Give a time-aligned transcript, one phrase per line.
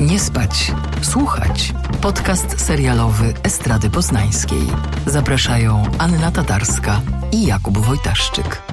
[0.00, 1.72] Nie spać, słuchać.
[2.00, 4.62] Podcast serialowy Estrady Poznańskiej.
[5.06, 7.00] Zapraszają Anna Tatarska
[7.32, 8.71] i Jakub Wojtaszczyk.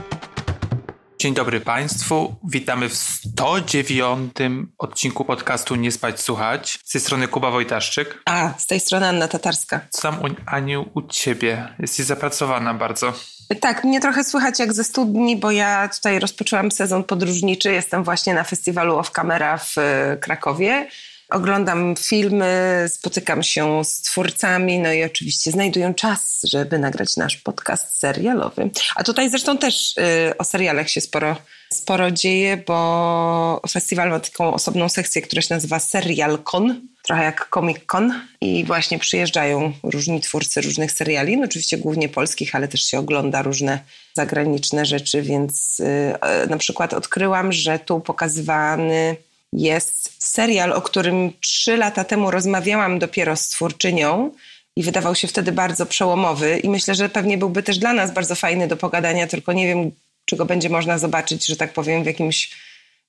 [1.22, 2.36] Dzień dobry Państwu.
[2.44, 4.34] Witamy w 109
[4.78, 6.80] odcinku podcastu Nie spać, słuchać.
[6.84, 8.22] Z tej strony Kuba Wojtaszczyk.
[8.26, 9.82] A, z tej strony Anna Tatarska.
[9.90, 11.68] Co tam, Aniu, u Ciebie?
[11.80, 13.14] Jesteś zapracowana bardzo.
[13.62, 17.72] Tak, mnie trochę słychać jak ze studni, bo ja tutaj rozpoczęłam sezon podróżniczy.
[17.72, 20.88] Jestem właśnie na festiwalu Off Camera w e, Krakowie.
[21.30, 28.00] Oglądam filmy, spotykam się z twórcami, no i oczywiście znajduję czas, żeby nagrać nasz podcast
[28.00, 28.70] serialowy.
[28.96, 31.38] A tutaj zresztą też y, o serialach się sporo,
[31.74, 37.78] sporo dzieje, bo festiwal ma taką osobną sekcję, która się nazywa Serialcon, trochę jak Comic
[37.86, 43.00] Con i właśnie przyjeżdżają różni twórcy różnych seriali, no oczywiście głównie polskich, ale też się
[43.00, 43.80] ogląda różne
[44.14, 49.16] zagraniczne rzeczy, więc y, na przykład odkryłam, że tu pokazywany
[49.54, 54.32] jest serial, o którym trzy lata temu rozmawiałam dopiero z twórczynią
[54.76, 58.36] i wydawał się wtedy bardzo przełomowy i myślę, że pewnie byłby też dla nas bardzo
[58.36, 59.92] fajny do pogadania, tylko nie wiem,
[60.26, 62.52] czy go będzie można zobaczyć, że tak powiem, w jakimś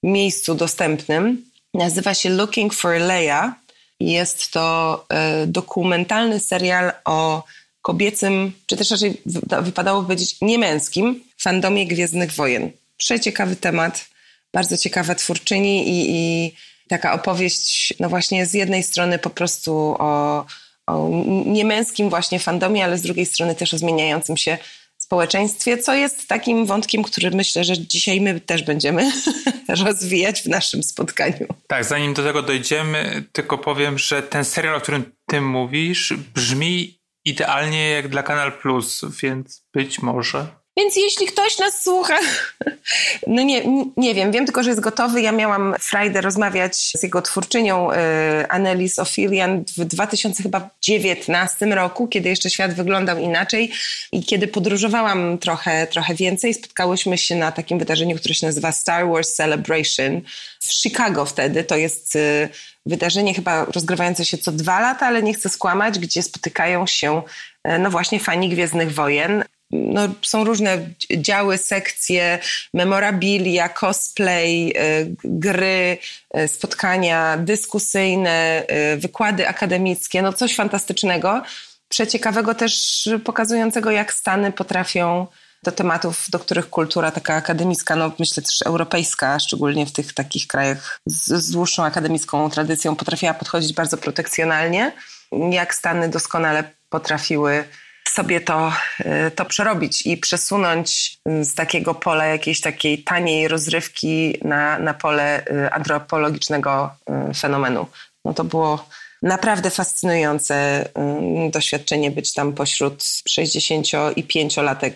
[0.03, 1.45] miejscu dostępnym.
[1.75, 3.55] Nazywa się Looking for Leia
[4.01, 5.07] jest to
[5.43, 7.45] y, dokumentalny serial o
[7.83, 9.23] kobiecym, czy też raczej
[9.63, 12.71] wypadało powiedzieć niemęskim fandomie Gwiezdnych Wojen.
[12.97, 14.10] Przeciekawy temat
[14.53, 16.53] bardzo ciekawa twórczyni i, i
[16.89, 20.45] taka opowieść, no właśnie z jednej strony po prostu o,
[20.87, 21.09] o
[21.47, 24.59] niemęskim właśnie fandomie, ale z drugiej strony też o zmieniającym się
[25.11, 29.13] społeczeństwie, co jest takim wątkiem, który myślę, że dzisiaj my też będziemy
[29.85, 31.47] rozwijać w naszym spotkaniu.
[31.67, 37.01] Tak, zanim do tego dojdziemy, tylko powiem, że ten serial, o którym ty mówisz, brzmi
[37.25, 42.19] idealnie jak dla Kanal Plus, więc być może więc jeśli ktoś nas słucha,
[43.27, 43.63] no nie,
[43.97, 45.23] nie wiem, wiem tylko, że jest gotowy.
[45.23, 47.97] Ja miałam frajdę rozmawiać z jego twórczynią y,
[48.49, 53.73] Annelies Ophilian w 2019 roku, kiedy jeszcze świat wyglądał inaczej
[54.13, 56.55] i kiedy podróżowałam trochę, trochę więcej.
[56.55, 60.21] Spotkałyśmy się na takim wydarzeniu, które się nazywa Star Wars Celebration
[60.61, 61.65] w Chicago wtedy.
[61.65, 62.49] To jest y,
[62.87, 67.23] wydarzenie chyba rozgrywające się co dwa lata, ale nie chcę skłamać, gdzie spotykają się
[67.69, 70.79] y, no właśnie fani Gwiezdnych Wojen no, są różne
[71.17, 72.39] działy, sekcje,
[72.75, 75.99] memorabilia, cosplay, y, gry,
[76.39, 78.65] y, spotkania dyskusyjne,
[78.95, 81.43] y, wykłady akademickie, no coś fantastycznego,
[81.89, 85.27] przeciekawego też pokazującego, jak Stany potrafią
[85.63, 90.47] do tematów, do których kultura taka akademicka, no myślę też europejska, szczególnie w tych takich
[90.47, 94.93] krajach z, z dłuższą akademicką tradycją, potrafiła podchodzić bardzo protekcjonalnie,
[95.51, 97.65] jak Stany doskonale potrafiły
[98.11, 104.79] sobie to, y, to przerobić i przesunąć z takiego pola jakiejś takiej taniej rozrywki na,
[104.79, 106.91] na pole y, antropologicznego
[107.31, 107.87] y, fenomenu.
[108.25, 108.89] No to było
[109.23, 110.89] naprawdę fascynujące
[111.51, 114.93] doświadczenie być tam pośród 65-latek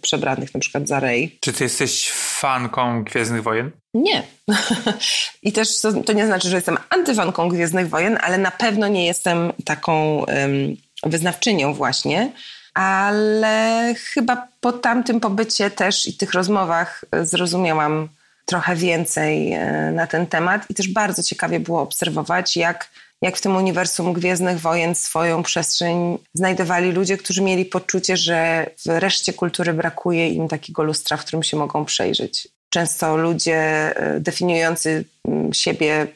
[0.00, 1.38] przebranych na przykład za Rey.
[1.40, 3.70] Czy ty jesteś fanką Gwiezdnych Wojen?
[3.94, 4.22] Nie.
[5.42, 9.06] I też to, to, nie znaczy, że jestem antyfanką Gwiezdnych Wojen, ale na pewno nie
[9.06, 10.76] jestem taką um,
[11.06, 12.32] wyznawczynią właśnie,
[12.74, 18.08] ale chyba po tamtym pobycie też i tych rozmowach zrozumiałam
[18.44, 22.90] trochę więcej e, na ten temat i też bardzo ciekawie było obserwować, jak,
[23.22, 28.88] jak w tym uniwersum Gwiezdnych Wojen swoją przestrzeń znajdowali ludzie, którzy mieli poczucie, że w
[28.88, 32.48] reszcie kultury brakuje im takiego lustra, w którym się mogą przejrzeć.
[32.68, 33.56] Często ludzie
[33.96, 35.04] e, definiujący
[35.52, 36.06] siebie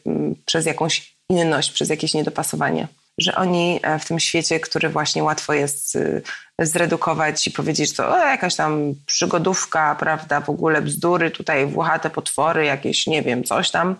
[0.46, 2.88] przez jakąś inność, przez jakieś niedopasowanie
[3.18, 6.22] że oni e, w tym świecie, który właśnie łatwo jest y,
[6.58, 12.10] zredukować i powiedzieć, że to o, jakaś tam przygodówka, prawda, w ogóle bzdury, tutaj włochate
[12.10, 13.96] potwory, jakieś, nie wiem, coś tam,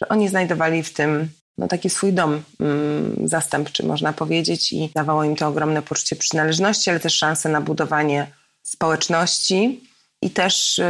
[0.00, 5.24] że oni znajdowali w tym no, taki swój dom mm, zastępczy, można powiedzieć, i dawało
[5.24, 8.26] im to ogromne poczucie przynależności, ale też szansę na budowanie
[8.62, 9.80] społeczności.
[10.22, 10.84] I też y,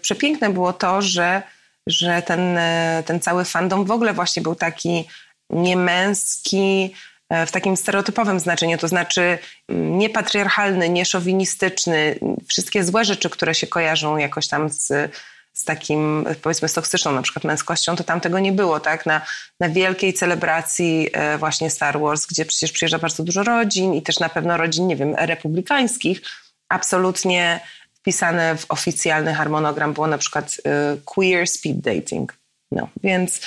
[0.00, 1.42] przepiękne było to, że,
[1.86, 5.04] że ten, y, ten cały fandom w ogóle właśnie był taki
[5.50, 7.09] niemęski, E,
[7.46, 9.38] w takim stereotypowym znaczeniu, to znaczy
[9.68, 12.18] mm, niepatriarchalny, nieszowinistyczny,
[12.48, 15.12] wszystkie złe rzeczy, które się kojarzą jakoś tam z,
[15.52, 19.06] z takim, powiedzmy, z toksyczną na przykład męskością, to tam tego nie było, tak?
[19.06, 19.20] Na,
[19.60, 24.18] na wielkiej celebracji e, właśnie Star Wars, gdzie przecież przyjeżdża bardzo dużo rodzin i też
[24.18, 26.22] na pewno rodzin, nie wiem, republikańskich,
[26.68, 27.60] absolutnie
[27.94, 32.36] wpisane w oficjalny harmonogram było na przykład e, queer speed dating.
[32.72, 33.40] No, więc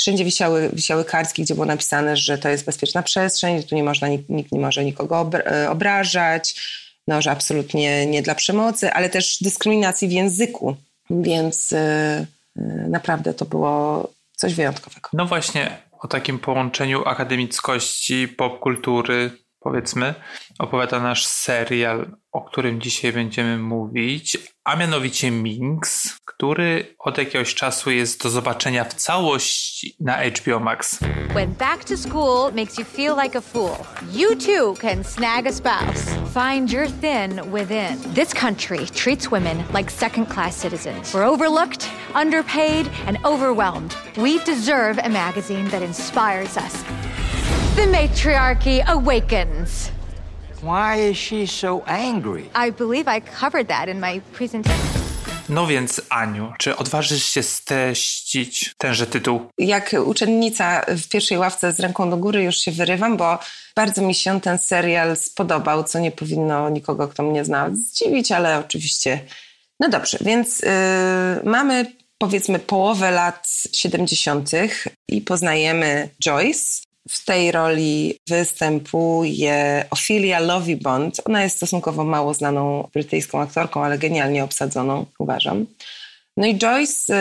[0.00, 3.84] Wszędzie wisiały, wisiały kartki, gdzie było napisane, że to jest bezpieczna przestrzeń, że tu nie
[3.84, 6.54] można, nikt, nikt nie może nikogo e, obrażać,
[7.08, 10.76] no, że absolutnie nie dla przemocy, ale też dyskryminacji w języku.
[11.10, 11.78] Więc yy,
[12.88, 15.08] naprawdę to było coś wyjątkowego.
[15.12, 19.30] No właśnie, o takim połączeniu akademickości, popkultury,
[19.60, 20.14] powiedzmy,
[20.58, 27.90] opowiada nasz serial, o którym dzisiaj będziemy mówić, a mianowicie Minx, który od jakiegoś czasu
[27.90, 30.98] jest do zobaczenia w całości na HBO Max.
[31.34, 33.76] When back to school makes you feel like a fool,
[34.12, 36.04] you too can snag a spouse.
[36.34, 38.14] Find your thin within.
[38.14, 41.14] This country treats women like second-class citizens.
[41.14, 43.94] We're overlooked, underpaid, and overwhelmed.
[44.16, 46.84] We deserve a magazine that inspires us.
[47.76, 49.90] The matriarchy awakens.
[50.62, 52.42] Why is she so angry?
[52.54, 54.86] I believe I covered that in my presentation.
[55.48, 59.40] No więc, Aniu, czy odważysz się steścić tenże tytuł?
[59.58, 63.38] Jak uczennica w pierwszej ławce z ręką do góry już się wyrywam, bo
[63.76, 68.58] bardzo mi się ten serial spodobał, co nie powinno nikogo, kto mnie zna, zdziwić, ale
[68.58, 69.20] oczywiście.
[69.80, 70.68] No dobrze, więc yy,
[71.44, 74.50] mamy powiedzmy połowę lat 70.
[75.08, 81.20] i poznajemy Joyce, w tej roli występuje Ophelia Lovibond.
[81.24, 85.66] Ona jest stosunkowo mało znaną brytyjską aktorką, ale genialnie obsadzoną, uważam.
[86.36, 87.14] No i Joyce,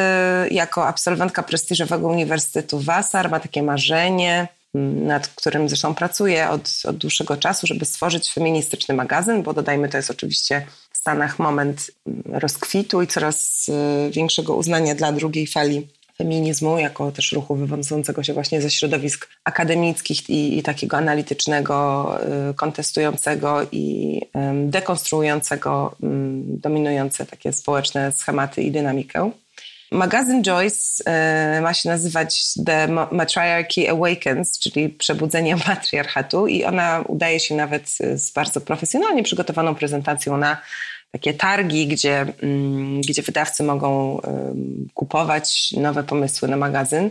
[0.46, 6.70] y, jako absolwentka prestiżowego Uniwersytetu Vassar, ma takie marzenie, mm, nad którym zresztą pracuje od,
[6.86, 11.92] od dłuższego czasu, żeby stworzyć feministyczny magazyn, bo dodajmy, to jest oczywiście w Stanach moment
[12.08, 15.88] mm, rozkwitu i coraz y, większego uznania dla drugiej fali
[16.22, 22.18] feminizmu, jako też ruchu wywodzącego się właśnie ze środowisk akademickich i, i takiego analitycznego,
[22.52, 24.22] y, kontestującego i
[24.66, 25.96] dekonstruującego
[26.44, 29.32] dominujące takie społeczne schematy i dynamikę.
[29.92, 31.04] Magazyn Joyce
[31.58, 37.90] y, ma się nazywać The Matriarchy Awakens, czyli Przebudzenie Matriarchatu i ona udaje się nawet
[38.16, 40.58] z bardzo profesjonalnie przygotowaną prezentacją na
[41.12, 44.22] takie targi, gdzie, mm, gdzie wydawcy mogą
[44.94, 47.10] kupować nowe pomysły na magazyn.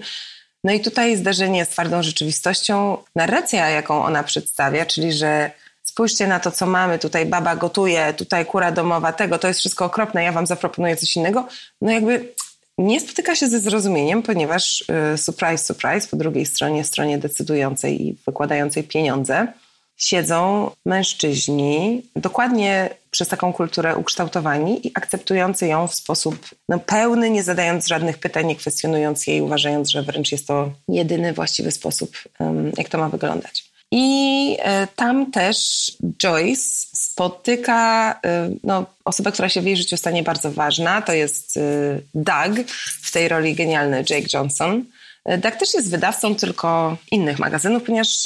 [0.65, 5.51] No i tutaj zdarzenie z twardą rzeczywistością, narracja, jaką ona przedstawia, czyli że
[5.83, 9.85] spójrzcie na to, co mamy, tutaj baba gotuje, tutaj kura domowa, tego, to jest wszystko
[9.85, 11.49] okropne, ja wam zaproponuję coś innego.
[11.83, 12.35] No jakby
[12.79, 14.85] nie spotyka się ze zrozumieniem, ponieważ
[15.15, 19.47] y, surprise, surprise, po drugiej stronie, stronie decydującej i wykładającej pieniądze,
[19.99, 27.43] siedzą mężczyźni, dokładnie przez taką kulturę ukształtowani i akceptujący ją w sposób no, pełny, nie
[27.43, 32.17] zadając żadnych pytań, nie kwestionując jej, uważając, że wręcz jest to jedyny właściwy sposób,
[32.79, 33.69] jak to ma wyglądać.
[33.91, 35.57] I e, tam też
[36.19, 36.63] Joyce
[36.93, 41.03] spotyka e, no, osobę, która się w jej życiu stanie bardzo ważna.
[41.03, 41.61] To jest e,
[42.15, 42.69] Doug,
[43.03, 44.85] w tej roli genialny Jake Johnson.
[45.39, 48.23] Doug też jest wydawcą tylko innych magazynów, ponieważ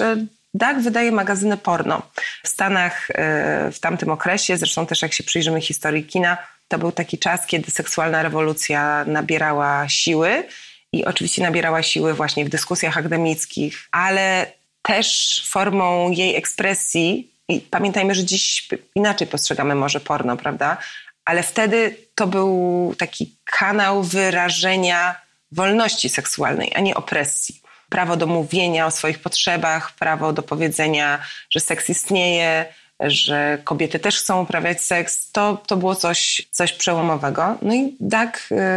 [0.54, 2.02] DAG wydaje magazyny porno.
[2.42, 6.38] W Stanach e, w tamtym okresie, zresztą też jak się przyjrzymy historii kina,
[6.68, 10.44] to był taki czas, kiedy seksualna rewolucja nabierała siły
[10.92, 14.52] i oczywiście nabierała siły właśnie w dyskusjach akademickich, ale
[14.82, 17.32] też formą jej ekspresji.
[17.48, 20.76] I pamiętajmy, że dziś inaczej postrzegamy może porno, prawda?
[21.24, 25.20] Ale wtedy to był taki kanał wyrażenia
[25.52, 27.61] wolności seksualnej, a nie opresji
[27.92, 31.18] prawo do mówienia o swoich potrzebach, prawo do powiedzenia,
[31.50, 32.66] że seks istnieje,
[33.00, 37.58] że kobiety też chcą uprawiać seks, to, to było coś, coś przełomowego.
[37.62, 38.30] No i Doug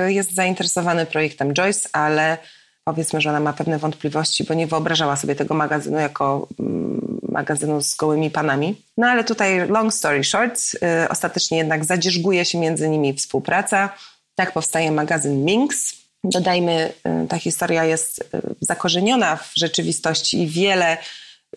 [0.07, 2.37] y, jest zainteresowany projektem Joyce, ale
[2.83, 7.81] powiedzmy, że ona ma pewne wątpliwości, bo nie wyobrażała sobie tego magazynu jako mm, magazynu
[7.81, 8.75] z gołymi panami.
[8.97, 10.59] No ale tutaj long story short,
[11.03, 13.89] y, ostatecznie jednak zadzierzguje się między nimi współpraca.
[14.35, 18.25] Tak powstaje magazyn Minx, Dodajmy, y, ta historia jest y,
[18.61, 20.97] zakorzeniona w rzeczywistości i wiele,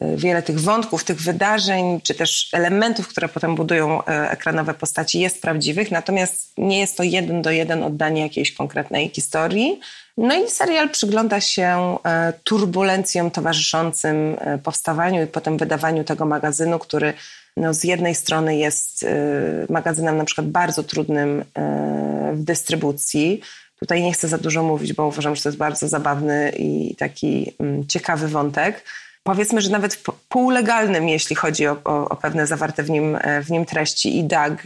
[0.03, 5.43] y, wiele tych wątków, tych wydarzeń, czy też elementów, które potem budują ekranowe postaci, jest
[5.43, 9.81] prawdziwych, natomiast nie jest to jeden do jeden oddanie jakiejś konkretnej historii.
[10.17, 11.99] No i serial przygląda się
[12.45, 17.13] turbulencjom towarzyszącym powstawaniu i potem wydawaniu tego magazynu, który
[17.57, 19.07] no, z jednej strony jest
[19.69, 21.45] magazynem na przykład bardzo trudnym
[22.33, 23.41] w dystrybucji,
[23.81, 27.53] Tutaj nie chcę za dużo mówić, bo uważam, że to jest bardzo zabawny i taki
[27.59, 28.85] mm, ciekawy wątek.
[29.23, 33.51] Powiedzmy, że nawet półlegalnym, jeśli chodzi o, o, o, pewne zawarte w nim, e, w
[33.51, 34.19] nim treści.
[34.19, 34.63] I Doug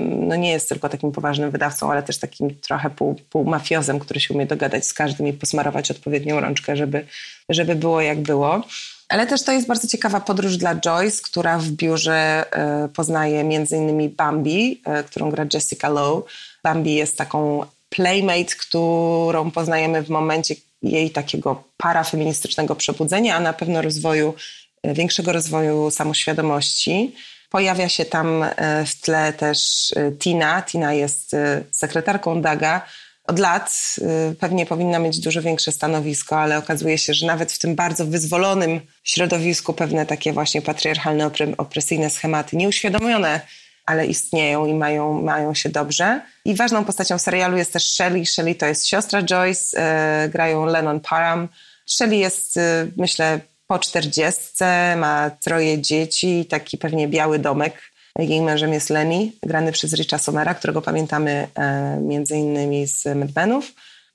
[0.00, 4.34] no nie jest tylko takim poważnym wydawcą, ale też takim trochę pół, półmafiozem, który się
[4.34, 7.06] umie dogadać z każdym i posmarować odpowiednią rączkę, żeby,
[7.48, 8.62] żeby było jak było.
[9.08, 13.76] Ale też to jest bardzo ciekawa podróż dla Joyce, która w biurze e, poznaje między
[13.76, 16.22] innymi Bambi, e, którą gra Jessica Lowe.
[16.62, 23.82] Bambi jest taką playmate, którą poznajemy w momencie jej takiego parafeministycznego przebudzenia, a na pewno
[23.82, 24.34] rozwoju,
[24.82, 27.14] e, większego rozwoju samoświadomości.
[27.50, 30.62] Pojawia się tam e, w tle też e, Tina.
[30.62, 31.36] Tina jest
[31.70, 32.86] sekretarką Daga,
[33.24, 33.96] od lat
[34.40, 38.80] pewnie powinna mieć dużo większe stanowisko, ale okazuje się, że nawet w tym bardzo wyzwolonym
[39.04, 43.40] środowisku pewne takie właśnie patriarchalne, opresyjne schematy, nieuświadomione,
[43.86, 46.20] ale istnieją i mają, mają się dobrze.
[46.44, 48.26] I ważną postacią serialu jest też Shelley.
[48.26, 51.48] Shelley to jest siostra Joyce, e, grają Lennon Parham.
[51.86, 58.72] Shelley jest, e, myślę, po czterdziestce, ma troje dzieci, taki pewnie biały domek jej mężem
[58.72, 63.72] jest Lenny, grany przez Richa Somera, którego pamiętamy e, między innymi z Madmenów.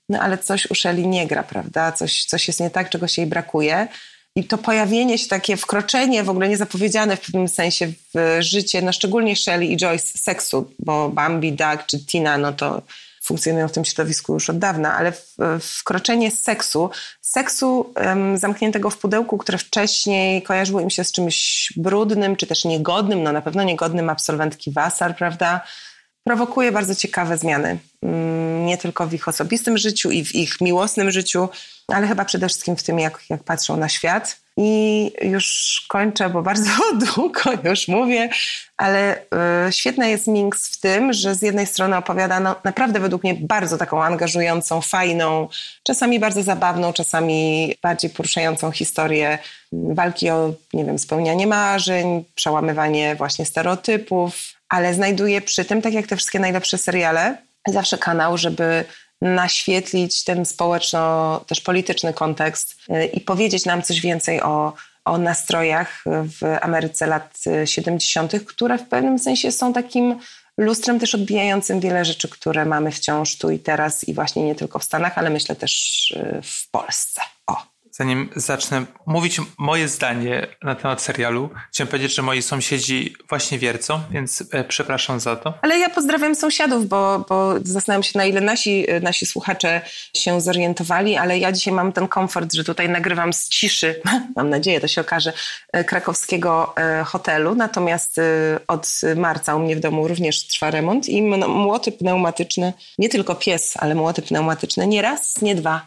[0.08, 1.92] No ale coś u Shelley nie gra, prawda?
[1.92, 3.88] Coś, coś jest nie tak, czegoś jej brakuje.
[4.36, 8.92] I to pojawienie się, takie wkroczenie w ogóle niezapowiedziane w pewnym sensie w życie, no
[8.92, 12.82] szczególnie Shelley i Joyce, seksu, bo Bambi, Doug czy Tina, no to
[13.22, 15.12] funkcjonują w tym środowisku już od dawna, ale
[15.60, 16.90] wkroczenie seksu,
[17.20, 22.64] seksu um, zamkniętego w pudełku, które wcześniej kojarzyło im się z czymś brudnym, czy też
[22.64, 25.60] niegodnym, no na pewno niegodnym absolwentki Wasar, prawda?
[26.26, 27.78] Prowokuje bardzo ciekawe zmiany.
[28.02, 31.48] Um, nie tylko w ich osobistym życiu i w ich miłosnym życiu,
[31.88, 34.36] ale chyba przede wszystkim w tym, jak, jak patrzą na świat.
[34.56, 36.70] I już kończę, bo bardzo
[37.14, 38.28] długo już mówię,
[38.76, 39.16] ale
[39.98, 43.78] y, jest Minx w tym, że z jednej strony opowiada no, naprawdę według mnie bardzo
[43.78, 45.48] taką angażującą, fajną,
[45.82, 49.38] czasami bardzo zabawną, czasami bardziej poruszającą historię
[49.72, 56.06] walki o, nie wiem, spełnianie marzeń, przełamywanie właśnie stereotypów, ale znajduje przy tym, tak jak
[56.06, 57.36] te wszystkie najlepsze seriale,
[57.68, 58.84] zawsze kanał, żeby
[59.20, 64.72] naświetlić ten społeczno, też polityczny kontekst y, i powiedzieć nam coś więcej o,
[65.04, 70.20] o nastrojach w Ameryce lat 70., które w pewnym sensie są takim
[70.58, 74.78] lustrem też odbijającym wiele rzeczy, które mamy wciąż tu i teraz i właśnie nie tylko
[74.78, 77.20] w Stanach, ale myślę też y, w Polsce.
[77.98, 84.00] Zanim zacznę mówić moje zdanie na temat serialu, chciałem powiedzieć, że moi sąsiedzi właśnie wiercą,
[84.10, 85.54] więc e, przepraszam za to.
[85.62, 89.80] Ale ja pozdrawiam sąsiadów, bo, bo zastanawiam się, na ile nasi, e, nasi słuchacze
[90.16, 94.00] się zorientowali, ale ja dzisiaj mam ten komfort, że tutaj nagrywam z ciszy,
[94.36, 95.32] mam nadzieję, to się okaże,
[95.72, 96.74] e, krakowskiego
[97.04, 97.54] hotelu.
[97.54, 98.20] Natomiast
[98.68, 103.74] od marca u mnie w domu również trwa remont i młoty pneumatyczne, nie tylko pies,
[103.76, 105.86] ale młoty pneumatyczne, nie raz, nie dwa,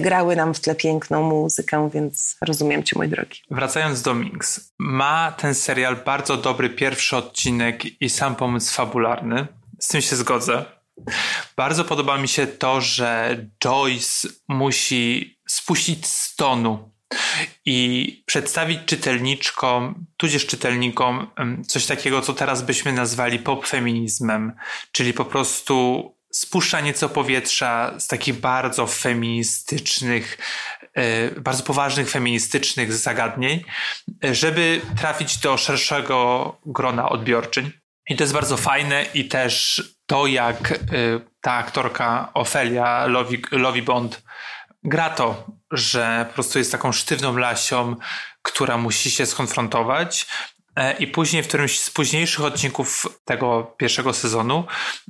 [0.00, 1.35] grały nam w tle piękną muzykę,
[1.90, 3.40] więc rozumiem cię, mój drogi.
[3.50, 4.72] Wracając do Minx.
[4.78, 9.46] Ma ten serial bardzo dobry pierwszy odcinek i sam pomysł fabularny.
[9.80, 10.64] Z tym się zgodzę.
[11.56, 16.90] Bardzo podoba mi się to, że Joyce musi spuścić z tonu
[17.64, 21.30] i przedstawić czytelniczkom, tudzież czytelnikom,
[21.66, 24.52] coś takiego, co teraz byśmy nazwali popfeminizmem,
[24.92, 30.38] czyli po prostu spuszcza nieco powietrza z takich bardzo feministycznych,
[30.94, 33.64] e, bardzo poważnych feministycznych zagadnień,
[34.22, 37.70] żeby trafić do szerszego grona odbiorczyń.
[38.08, 40.76] I to jest bardzo fajne i też to, jak e,
[41.40, 43.06] ta aktorka Ofelia
[43.50, 44.22] Lovi Bond
[44.84, 47.96] gra to, że po prostu jest taką sztywną lasią,
[48.42, 50.26] która musi się skonfrontować
[50.98, 54.64] I później w którymś z późniejszych odcinków tego pierwszego sezonu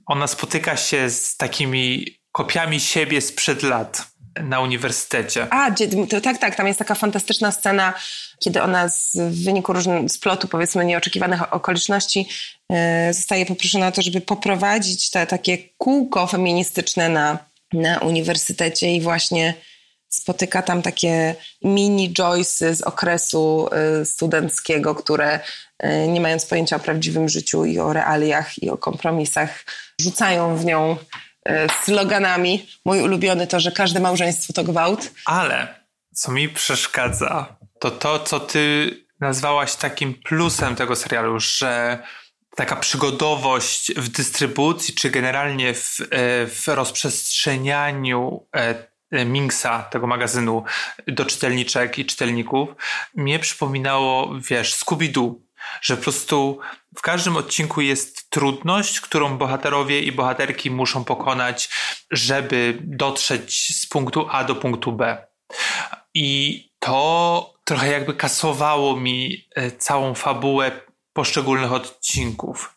[0.06, 4.06] ona spotyka się z takimi kopiami siebie sprzed lat
[4.42, 5.46] na uniwersytecie.
[5.50, 5.70] A,
[6.10, 7.94] to, tak, tak, tam jest taka fantastyczna scena,
[8.38, 12.28] kiedy ona z, w wyniku różnych splotu, powiedzmy, nieoczekiwanych okoliczności
[12.70, 12.76] yy,
[13.14, 17.38] zostaje poproszona o to, żeby poprowadzić te takie kółko feministyczne na,
[17.72, 19.54] na uniwersytecie i właśnie
[20.16, 23.68] spotyka tam takie mini Joyce z okresu
[24.02, 25.40] y, studenckiego, które
[25.84, 29.64] y, nie mając pojęcia o prawdziwym życiu i o realiach i o kompromisach,
[30.00, 30.96] rzucają w nią
[31.48, 31.52] y,
[31.84, 32.68] sloganami.
[32.84, 35.10] Mój ulubiony to, że każde małżeństwo to gwałt.
[35.24, 35.74] Ale
[36.14, 41.98] co mi przeszkadza, to to, co ty nazwałaś takim plusem tego serialu, że
[42.56, 45.98] taka przygodowość w dystrybucji, czy generalnie w,
[46.46, 48.46] w rozprzestrzenianiu
[49.24, 50.64] Minksa, tego magazynu,
[51.06, 52.68] do czytelniczek i czytelników,
[53.14, 55.34] mnie przypominało, wiesz, Scooby-Doo,
[55.82, 56.58] że po prostu
[56.96, 61.68] w każdym odcinku jest trudność, którą bohaterowie i bohaterki muszą pokonać,
[62.10, 65.26] żeby dotrzeć z punktu A do punktu B.
[66.14, 70.80] I to trochę jakby kasowało mi e, całą fabułę
[71.12, 72.76] poszczególnych odcinków.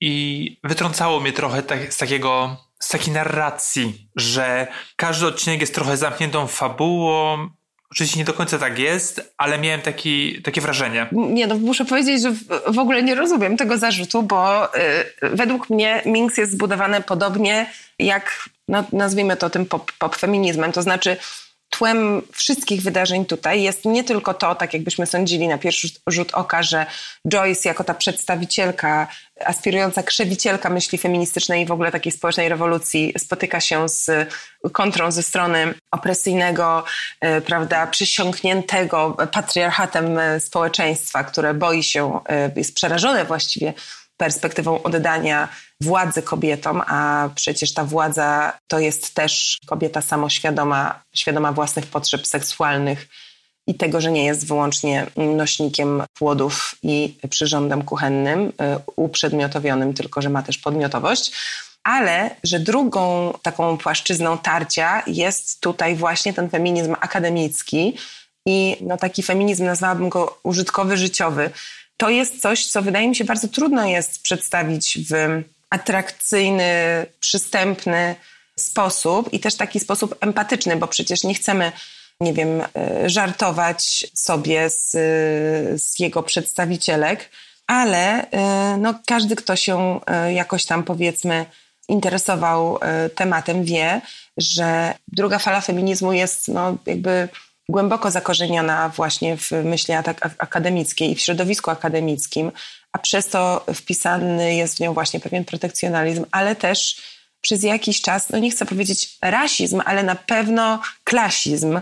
[0.00, 5.96] I wytrącało mnie trochę tak, z takiego z takiej narracji, że każdy odcinek jest trochę
[5.96, 7.48] zamkniętą fabułą.
[7.90, 11.06] Oczywiście nie do końca tak jest, ale miałem taki, takie wrażenie.
[11.12, 12.32] Nie, no muszę powiedzieć, że
[12.72, 14.80] w, ogóle nie rozumiem tego zarzutu, bo y,
[15.22, 20.72] według mnie Minx jest zbudowane podobnie jak, no, nazwijmy to tym pop, pop feminizmem.
[20.72, 21.16] To znaczy,
[21.70, 26.62] tłem wszystkich wydarzeń tutaj jest nie tylko to, tak jakbyśmy sądzili na pierwszy rzut oka,
[26.62, 26.86] że
[27.28, 29.06] Joyce jako ta przedstawicielka,
[29.40, 34.10] aspirująca krzewicielka myśli feministycznej i w ogóle takiej społecznej rewolucji spotyka się z
[34.72, 36.84] kontrą ze strony opresyjnego,
[37.20, 43.74] e, prawda, przysiągniętego patriarchatem e, społeczeństwa, które boi się, e, jest przerażone właściwie
[44.16, 45.48] perspektywą oddania
[45.80, 53.08] władzy kobietom, a przecież ta władza to jest też kobieta samoświadoma, świadoma własnych potrzeb seksualnych
[53.66, 58.52] i tego, że nie jest wyłącznie nośnikiem płodów i przyrządem kuchennym, y,
[58.96, 61.32] uprzedmiotowionym, tylko że ma też podmiotowość.
[61.82, 67.96] Ale że drugą taką płaszczyzną tarcia jest tutaj właśnie ten feminizm akademicki
[68.46, 71.50] i no taki feminizm, nazwałabym go użytkowy, życiowy.
[71.96, 76.72] To jest coś, co wydaje mi się bardzo trudno jest przedstawić w atrakcyjny,
[77.20, 78.14] przystępny
[78.58, 81.72] sposób i też taki sposób empatyczny, bo przecież nie chcemy,
[82.20, 84.90] nie wiem, e, żartować sobie z,
[85.82, 87.30] z jego przedstawicielek,
[87.66, 91.46] ale e, no, każdy, kto się e, jakoś tam powiedzmy
[91.88, 92.78] interesował
[93.14, 94.00] tematem, wie,
[94.36, 97.28] że druga fala feminizmu jest no, jakby
[97.68, 99.94] głęboko zakorzeniona właśnie w myśli
[100.38, 102.52] akademickiej i w środowisku akademickim,
[102.92, 106.96] a przez to wpisany jest w nią właśnie pewien protekcjonalizm, ale też
[107.40, 111.80] przez jakiś czas, no nie chcę powiedzieć rasizm, ale na pewno klasizm.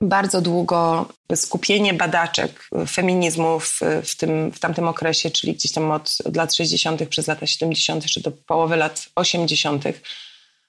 [0.00, 6.18] Bardzo długo skupienie badaczek feminizmu w, w, tym, w tamtym okresie, czyli gdzieś tam od,
[6.24, 7.08] od lat 60.
[7.08, 8.02] przez lata 70.
[8.02, 9.84] jeszcze do połowy lat 80.,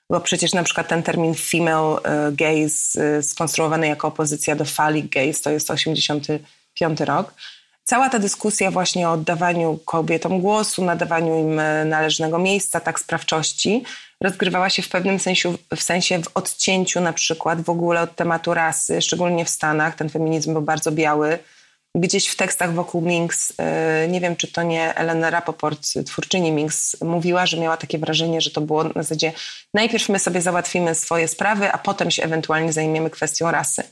[0.10, 5.10] bo przecież na przykład ten termin female e, gaze e, skonstruowany jako opozycja do phallic
[5.10, 7.34] gaze to jest 85 rok.
[7.84, 11.56] Cała ta dyskusja właśnie o oddawaniu kobietom głosu, nadawaniu im
[11.90, 13.84] należnego miejsca, tak sprawczości,
[14.24, 18.54] rozgrywała się w pewnym sensie, w sensie w odcięciu na przykład w ogóle od tematu
[18.54, 19.96] rasy, szczególnie w Stanach.
[19.96, 21.40] Ten feminizm był bardzo biały.
[21.96, 27.02] Gdzieś w tekstach wokół Minks, e, nie wiem czy to nie Elena Rapoport, twórczyni Minks,
[27.02, 29.34] mówiła, że miała takie wrażenie, że to było na zasadzie
[29.74, 33.84] najpierw my sobie załatwimy swoje sprawy, a potem się ewentualnie zajmiemy kwestią rasy.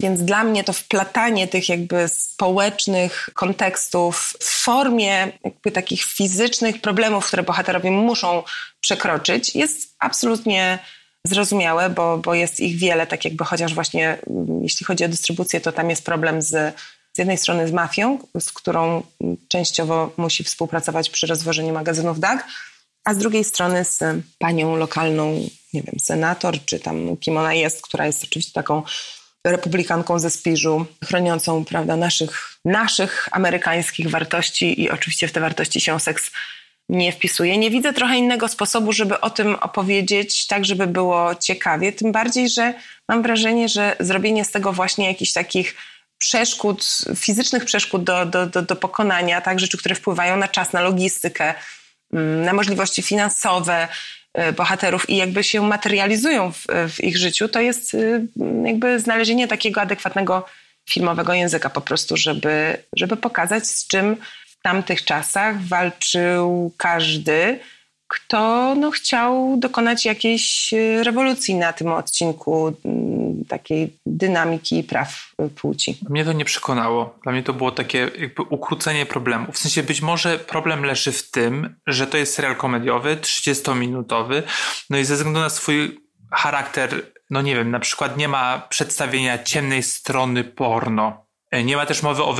[0.00, 7.26] Więc dla mnie to wplatanie tych jakby społecznych kontekstów w formie jakby takich fizycznych problemów,
[7.26, 8.42] które bohaterowie muszą
[8.80, 10.78] przekroczyć, jest absolutnie
[11.24, 15.60] zrozumiałe, bo, bo jest ich wiele, tak jakby chociaż właśnie mm, jeśli chodzi o dystrybucję,
[15.60, 16.76] to tam jest problem z,
[17.12, 19.02] z jednej strony z mafią, z którą
[19.48, 22.46] częściowo musi współpracować przy rozwożeniu magazynów DAG,
[23.04, 24.02] a z drugiej strony z
[24.38, 25.32] panią lokalną,
[25.72, 28.82] nie wiem, senator, czy tam kim ona jest, która jest oczywiście taką
[29.46, 36.00] republikanką ze Spiżu, chroniącą prawda, naszych, naszych amerykańskich wartości i oczywiście w te wartości się
[36.00, 36.30] seks
[36.88, 37.58] nie wpisuje.
[37.58, 41.92] Nie widzę trochę innego sposobu, żeby o tym opowiedzieć, tak żeby było ciekawie.
[41.92, 42.74] Tym bardziej, że
[43.08, 45.76] mam wrażenie, że zrobienie z tego właśnie jakichś takich
[46.18, 46.84] przeszkód,
[47.16, 51.54] fizycznych przeszkód do, do, do, do pokonania, tak, rzeczy, które wpływają na czas, na logistykę,
[52.12, 53.88] mm, na możliwości finansowe,
[54.56, 58.26] bohaterów i jakby się materializują w, w, ich życiu, to jest y,
[58.64, 60.46] jakby znalezienie takiego adekwatnego
[60.90, 64.16] filmowego języka po prostu, żeby, żeby pokazać z czym
[64.46, 67.58] w tamtych czasach walczył każdy,
[68.10, 72.72] kto no, chciał dokonać jakiejś y, rewolucji na tym odcinku
[73.48, 75.98] takiej dynamiki praw y, płci.
[76.08, 77.18] Mnie to nie przekonało.
[77.22, 79.52] Dla mnie to było takie jakby ukrócenie problemu.
[79.52, 84.42] W sensie być może problem leży w tym, że to jest serial komediowy, 30-minutowy,
[84.90, 86.00] no i ze względu na swój
[86.32, 91.26] charakter, no nie wiem, na przykład nie ma przedstawienia ciemnej strony porno.
[91.50, 92.34] E, nie ma też mowy o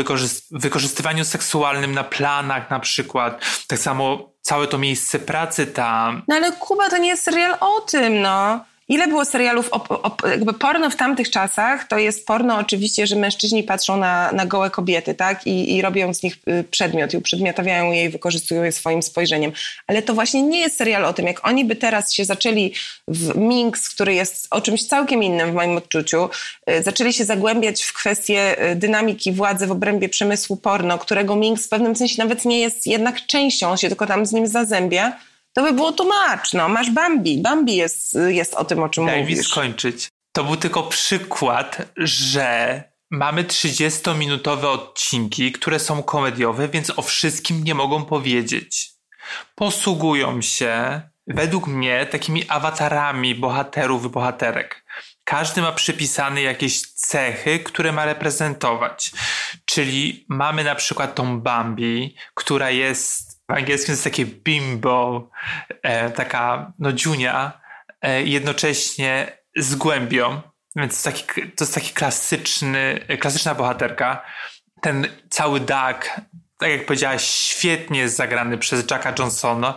[0.50, 3.44] wykorzystywaniu seksualnym na planach na przykład.
[3.66, 6.22] Tak samo całe to miejsce pracy tam.
[6.29, 8.61] No ale Kuba to nie jest serial o tym, no.
[8.90, 13.16] Ile było serialów, o, o, jakby porno w tamtych czasach, to jest porno oczywiście, że
[13.16, 15.46] mężczyźni patrzą na, na gołe kobiety, tak?
[15.46, 19.53] I, I robią z nich y, przedmiot uprzedmiotawiają je i wykorzystują je swoim spojrzeniem.
[19.87, 21.26] Ale to właśnie nie jest serial o tym.
[21.26, 22.72] Jak oni by teraz się zaczęli
[23.09, 26.29] w Minx, który jest o czymś całkiem innym w moim odczuciu,
[26.70, 31.66] y, zaczęli się zagłębiać w kwestie y, dynamiki władzy w obrębie przemysłu porno, którego Minx
[31.66, 35.12] w pewnym sensie nawet nie jest jednak częścią, on się tylko tam z nim zazębia,
[35.52, 36.68] to by było tłumacz, no.
[36.68, 37.42] Masz Bambi.
[37.42, 39.38] Bambi jest, jest o tym, o czym Daj mówisz.
[39.38, 40.08] mi skończyć.
[40.32, 47.74] To był tylko przykład, że mamy 30-minutowe odcinki, które są komediowe, więc o wszystkim nie
[47.74, 48.90] mogą powiedzieć.
[49.54, 54.84] Posługują się, według mnie, takimi awatarami bohaterów i bohaterek.
[55.24, 59.12] Każdy ma przypisane jakieś cechy, które ma reprezentować.
[59.64, 65.30] Czyli mamy na przykład tą Bambi, która jest w angielskim jest takie bimbo,
[65.82, 67.60] e, taka no dziunia,
[68.02, 70.40] e, jednocześnie z głębią,
[70.76, 74.22] Więc taki, to jest taki klasyczny, klasyczna bohaterka.
[74.80, 76.10] Ten cały Doug,
[76.58, 79.74] tak jak powiedziałaś, świetnie jest zagrany przez Jacka Johnsona,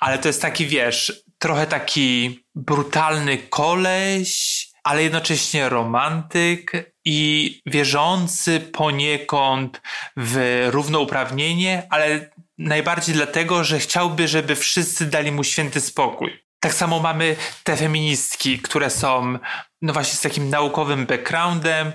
[0.00, 6.72] ale to jest taki, wiesz, trochę taki brutalny koleś, ale jednocześnie romantyk
[7.04, 9.82] i wierzący poniekąd
[10.16, 16.44] w równouprawnienie, ale najbardziej dlatego, że chciałby, żeby wszyscy dali mu święty spokój.
[16.60, 19.38] Tak samo mamy te feministki, które są
[19.82, 21.92] no właśnie z takim naukowym backgroundem,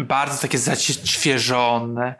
[0.00, 2.14] bardzo takie zaćwieżone.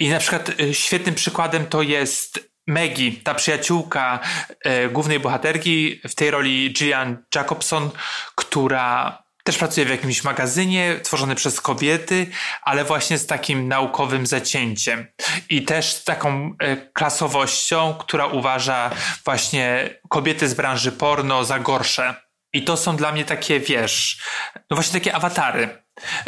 [0.00, 4.20] I na przykład y, świetnym przykładem to jest Maggie, ta przyjaciółka
[4.64, 7.90] e, głównej bohaterki, w tej roli Gillian Jacobson,
[8.34, 12.26] która też pracuje w jakimś magazynie tworzony przez kobiety,
[12.62, 15.06] ale właśnie z takim naukowym zacięciem.
[15.48, 18.90] I też z taką e, klasowością, która uważa
[19.24, 22.14] właśnie kobiety z branży porno za gorsze.
[22.52, 24.22] I to są dla mnie takie, wiesz,
[24.70, 25.84] no właśnie takie awatary,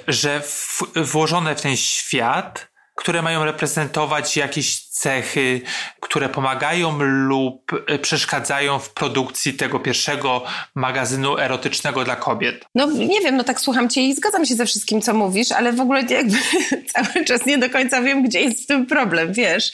[0.09, 5.61] że w, włożone w ten świat, które mają reprezentować jakieś cechy,
[6.01, 12.65] które pomagają lub e, przeszkadzają w produkcji tego pierwszego magazynu erotycznego dla kobiet?
[12.75, 15.73] No nie wiem, no tak słucham cię i zgadzam się ze wszystkim, co mówisz, ale
[15.73, 16.39] w ogóle jakby
[16.93, 19.73] cały czas nie do końca wiem, gdzie jest w tym problem, wiesz?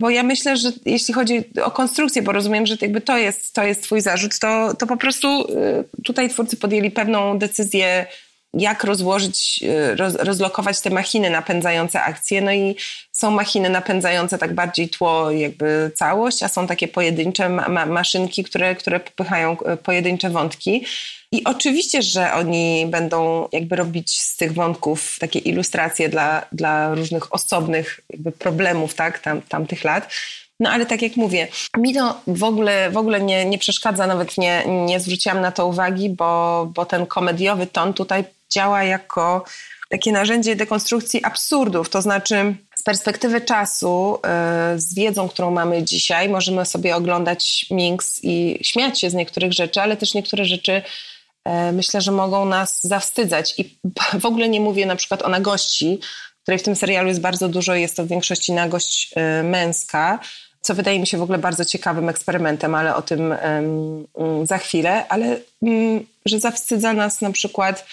[0.00, 3.64] Bo ja myślę, że jeśli chodzi o konstrukcję, bo rozumiem, że jakby to jest, to
[3.64, 8.06] jest twój zarzut, to, to po prostu y, tutaj twórcy podjęli pewną decyzję
[8.54, 12.40] jak rozłożyć, y, roz, rozlokować te machiny napędzające akcje.
[12.40, 12.76] No i
[13.12, 18.74] są machiny napędzające tak bardziej tło, jakby całość, a są takie pojedyncze ma maszynki, które,
[18.74, 20.84] które popychają y, pojedyncze wątki.
[21.32, 27.34] I oczywiście, że oni będą jakby robić z tych wątków takie ilustracje dla, dla różnych
[27.34, 30.08] osobnych jakby problemów tak, tam, tamtych lat.
[30.60, 34.38] No ale tak jak mówię, mi to w ogóle, w ogóle nie, nie przeszkadza, nawet
[34.38, 39.44] nie, nie zwróciłam na to uwagi, bo, bo ten komediowy ton tutaj działa jako
[39.88, 41.90] takie narzędzie dekonstrukcji absurdów.
[41.90, 44.18] To znaczy, z perspektywy czasu,
[44.74, 49.52] y, z wiedzą, którą mamy dzisiaj, możemy sobie oglądać Minx i śmiać się z niektórych
[49.52, 50.82] rzeczy, ale też niektóre rzeczy
[51.48, 53.54] y, myślę, że mogą nas zawstydzać.
[53.58, 53.78] I
[54.20, 56.00] w ogóle nie mówię na przykład o nagości,
[56.42, 60.18] której w tym serialu jest bardzo dużo, jest to w większości nagość y, męska,
[60.60, 63.34] co wydaje mi się w ogóle bardzo ciekawym eksperymentem, ale o tym
[64.44, 67.86] za chwilę, ale mm, że zawstydza nas na przykład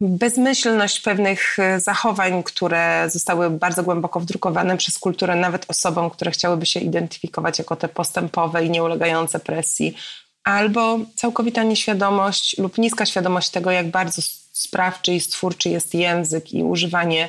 [0.00, 6.66] bezmyślność pewnych e, zachowań, które zostały bardzo głęboko wdrukowane przez kulturę, nawet osobom, które chciałyby
[6.66, 9.96] się identyfikować jako te postępowe i nieulegające presji,
[10.44, 16.62] albo całkowita nieświadomość lub niska świadomość tego, jak bardzo sprawczy i stwórczy jest język i
[16.62, 17.28] używanie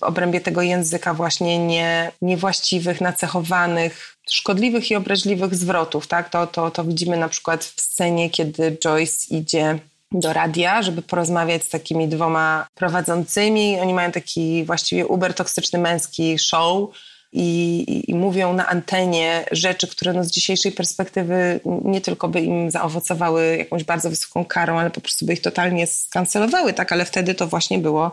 [0.00, 6.06] w obrębie tego języka właśnie nie, niewłaściwych, nacechowanych, szkodliwych i obraźliwych zwrotów.
[6.06, 6.30] Tak?
[6.30, 9.78] To, to, to widzimy na przykład w scenie, kiedy Joyce idzie
[10.12, 13.80] do radia, żeby porozmawiać z takimi dwoma prowadzącymi.
[13.80, 16.90] Oni mają taki właściwie uber toksyczny męski show
[17.32, 22.40] i, i, i, mówią na antenie rzeczy, które no z dzisiejszej perspektywy nie tylko by
[22.40, 26.92] im zaowocowały jakąś bardzo wysoką karą, ale po prostu by ich totalnie skancelowały, tak?
[26.92, 28.12] Ale wtedy to właśnie było,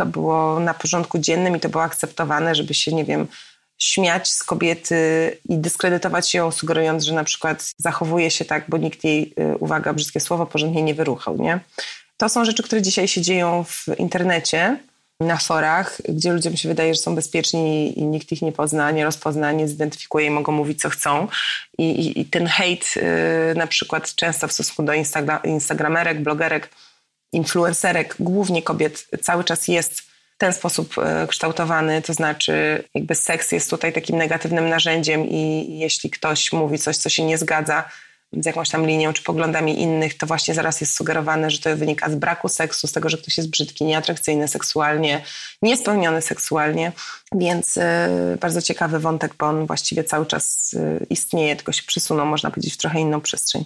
[0.00, 3.26] to było na porządku dziennym i to było akceptowane, żeby się, nie wiem,
[3.78, 4.96] śmiać z kobiety
[5.48, 9.92] i dyskredytować ją, sugerując, że na przykład zachowuje się tak, bo nikt jej, y, uwaga,
[9.92, 11.60] brzydkie słowo, porządnie nie wyruchał, nie?
[12.16, 14.76] To są rzeczy, które dzisiaj się dzieją w internecie,
[15.20, 19.04] na forach, gdzie ludziom się wydaje, że są bezpieczni i nikt ich nie pozna, nie
[19.04, 21.28] rozpozna, nie zidentyfikuje i mogą mówić, co chcą.
[21.78, 23.02] I, i, i ten hejt yy,
[23.54, 26.68] na przykład często w stosunku do Instagram, instagramerek, blogerek,
[27.32, 30.02] influencerek, głównie kobiet, cały czas jest
[30.38, 36.10] ten sposób e, kształtowany, to znaczy jakby seks jest tutaj takim negatywnym narzędziem i jeśli
[36.10, 37.84] ktoś mówi coś, co się nie zgadza
[38.32, 42.10] z jakąś tam linią czy poglądami innych, to właśnie zaraz jest sugerowane, że to wynika
[42.10, 45.22] z braku seksu, z tego, że ktoś jest brzydki, nieatrakcyjny seksualnie,
[45.62, 46.92] niespełniony seksualnie,
[47.32, 48.08] więc e,
[48.40, 52.74] bardzo ciekawy wątek, bo on właściwie cały czas e, istnieje, tylko się przysunął, można powiedzieć,
[52.74, 53.64] w trochę inną przestrzeń.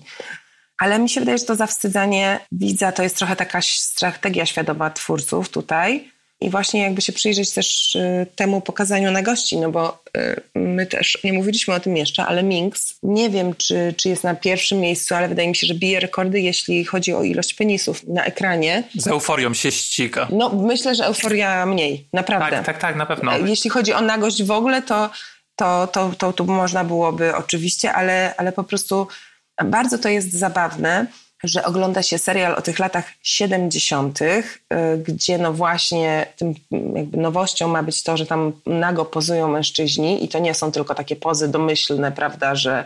[0.79, 5.49] Ale mi się wydaje, że to zawstydzanie widza to jest trochę taka strategia świadoma twórców
[5.49, 10.41] tutaj, i właśnie jakby się przyjrzeć też y, temu pokazaniu na gości, no bo y,
[10.55, 14.35] my też nie mówiliśmy o tym jeszcze, ale Minx, nie wiem czy, czy jest na
[14.35, 18.25] pierwszym miejscu, ale wydaje mi się, że bije rekordy, jeśli chodzi o ilość penisów na
[18.25, 18.83] ekranie.
[18.99, 20.29] Z euforią się ściga.
[20.31, 22.57] No myślę, że euforia mniej, naprawdę.
[22.57, 23.39] Tak, tak, tak, na pewno.
[23.39, 25.11] Jeśli chodzi o nagość w ogóle, to,
[25.57, 29.07] to, to, to, to można byłoby oczywiście, ale, ale po prostu
[29.65, 31.07] bardzo to jest zabawne
[31.45, 34.45] że ogląda się serial o tych latach 70., y,
[34.99, 36.55] gdzie no właśnie tym
[37.13, 41.17] nowością ma być to, że tam nago pozują mężczyźni i to nie są tylko takie
[41.17, 42.85] pozy domyślne, prawda, że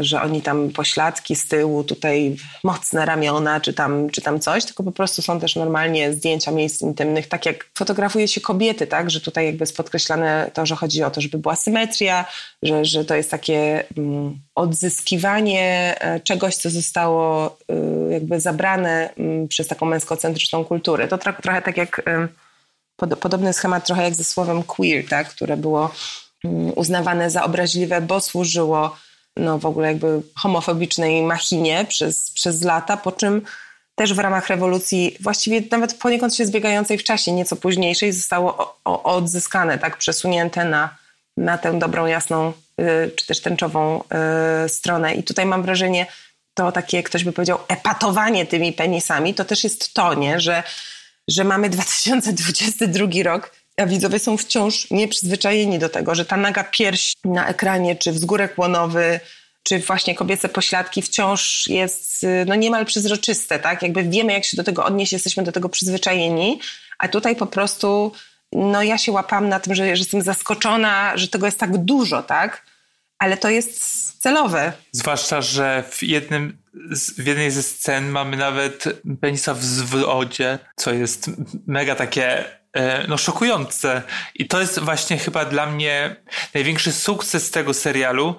[0.00, 4.82] że oni tam pośladki z tyłu, tutaj mocne ramiona, czy tam, czy tam coś, tylko
[4.82, 9.20] po prostu są też normalnie zdjęcia miejsc intymnych, tak jak fotografuje się kobiety, tak, że
[9.20, 12.24] tutaj jakby jest podkreślane to, że chodzi o to, żeby była symetria,
[12.62, 17.56] że, że to jest takie mm, odzyskiwanie e, czegoś, co zostało
[18.08, 19.10] y, jakby zabrane
[19.44, 21.08] y, przez taką męskocentryczną kulturę.
[21.08, 22.02] To trochę tak jak...
[22.96, 25.90] Pod, podobny schemat trochę jak ze słowem queer, tak, które było
[26.44, 28.96] mm, uznawane za obraźliwe, bo służyło
[29.38, 33.42] no, w ogóle jakby homofobicznej machinie przez, przez lata, po czym
[33.94, 38.78] też w ramach rewolucji, właściwie nawet poniekąd się zbiegającej w czasie, nieco późniejszej, zostało o,
[38.84, 40.96] o, odzzyskane, tak, przesunięte na,
[41.36, 44.02] na tę dobrą, jasną, y, czy też tęczową
[44.64, 45.14] y, stronę.
[45.14, 46.06] I tutaj mam wrażenie,
[46.54, 50.62] to takie, ktoś by powiedział, epatowanie tymi penisami, to też jest to, nie, że
[51.28, 57.12] że mamy 2022 rok, a widzowie są wciąż nieprzyzwyczajeni do tego, że ta naga pierś
[57.24, 59.20] na ekranie, czy wzgórek łonowy,
[59.62, 63.82] czy właśnie kobiece pośladki wciąż jest no niemal przezroczyste, tak?
[63.82, 66.60] Jakby wiemy, jak się do tego odnieść, jesteśmy do tego przyzwyczajeni,
[66.98, 68.12] a tutaj po prostu
[68.52, 72.22] no ja się łapam na tym, że, że jestem zaskoczona, że tego jest tak dużo,
[72.22, 72.62] tak?
[73.18, 73.82] Ale to jest
[74.22, 74.72] celowe.
[74.92, 76.58] Zwłaszcza, że w jednym
[77.18, 78.84] w jednej ze scen mamy nawet
[79.20, 81.30] penisa w zwrocie, co jest
[81.66, 82.44] mega takie
[83.08, 84.02] no szokujące.
[84.34, 86.16] I to jest właśnie chyba dla mnie
[86.54, 88.36] największy sukces tego serialu,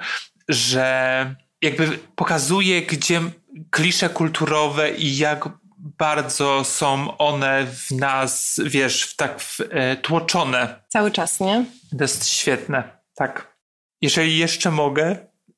[0.49, 3.21] że jakby pokazuje, gdzie
[3.69, 10.83] klisze kulturowe i jak bardzo są one w nas, wiesz, w tak w, e, tłoczone.
[10.87, 11.65] Cały czas, nie?
[11.97, 12.83] To jest świetne,
[13.15, 13.57] tak.
[14.01, 15.17] Jeżeli jeszcze mogę,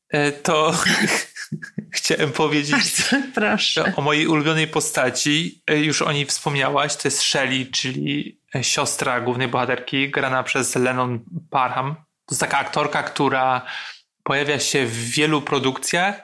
[0.09, 0.73] e, to
[1.91, 3.93] chciałem powiedzieć Bardzo proszę.
[3.95, 5.61] o mojej ulubionej postaci.
[5.67, 10.75] E, już o niej wspomniałaś, to jest Shelly, czyli e, siostra głównej bohaterki, grana przez
[10.75, 11.95] Lennon Parham.
[11.95, 13.61] To jest taka aktorka, która
[14.23, 16.21] pojawia się w wielu produkcjach,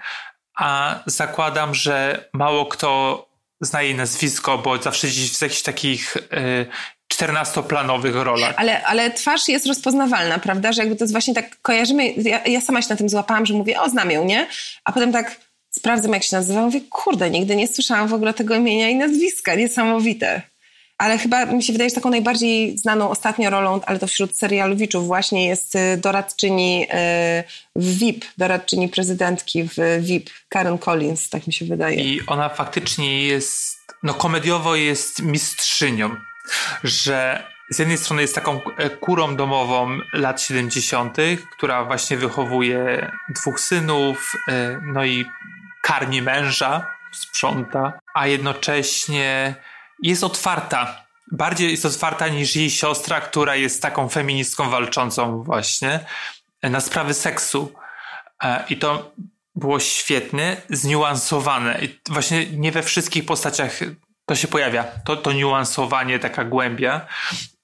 [0.56, 3.23] a zakładam, że mało kto
[3.62, 6.67] zna jej nazwisko, bo zawsze gdzieś w jakichś takich y,
[7.13, 8.53] 14-planowych rolach.
[8.58, 10.71] Ale, ale twarz jest rozpoznawalna, prawda?
[10.71, 13.53] Że jakby to jest właśnie tak, kojarzymy, ja, ja sama się na tym złapałam, że
[13.53, 14.47] mówię, o znam ją, nie?
[14.84, 15.36] A potem tak
[15.78, 19.56] sprawdzam jak się nazywa, mówię, kurde, nigdy nie słyszałam w ogóle tego imienia i nazwiska,
[19.56, 20.42] niesamowite.
[20.98, 25.08] Ale chyba mi się wydaje, że taką najbardziej znaną ostatnio rolą, ale to wśród serialowiczów
[25.08, 26.88] właśnie jest y, doradczyni y,
[27.76, 32.04] w VIP, doradczyni prezydentki w VIP, Karen Collins, tak mi się wydaje.
[32.04, 36.16] I ona faktycznie jest, no komediowo jest mistrzynią
[36.84, 41.18] że z jednej strony jest taką e, kurą domową lat 70.,
[41.52, 45.26] która właśnie wychowuje dwóch synów, e, no i
[45.88, 49.56] karmi męża, sprząta, a jednocześnie
[50.04, 51.06] jest otwarta.
[51.32, 56.00] Bardziej jest otwarta niż jej siostra, która jest taką feministką walczącą właśnie
[56.62, 57.73] e, na sprawy seksu.
[58.69, 59.12] I to
[59.56, 61.80] było świetne, zniuansowane.
[61.82, 63.80] I właśnie nie we wszystkich postaciach
[64.26, 67.08] to się pojawia, to, to niuansowanie, taka głębia.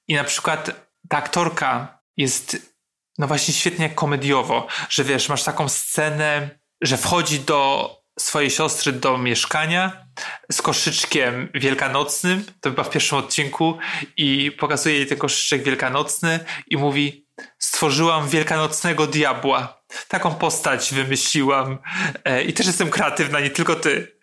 [0.08, 0.72] I na przykład
[1.10, 2.74] ta aktorka jest
[3.18, 6.50] no właśnie świetnie komediowo, że wiesz, masz taką scenę,
[6.82, 10.06] że wchodzi do swojej siostry do mieszkania
[10.52, 13.78] z koszyczkiem wielkanocnym, to chyba w pierwszym odcinku,
[14.18, 17.26] i pokazuje jej ten koszyczek wielkanocny i mówi:
[17.60, 19.82] Stworzyłam wielkanocnego diabła.
[20.08, 21.78] Taką postać wymyśliłam
[22.26, 24.18] e, i też jestem kreatywna, nie tylko ty.